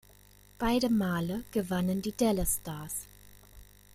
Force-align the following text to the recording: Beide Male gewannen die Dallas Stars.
Beide 0.57 0.89
Male 0.89 1.43
gewannen 1.51 2.01
die 2.01 2.11
Dallas 2.11 2.57
Stars. 2.63 3.01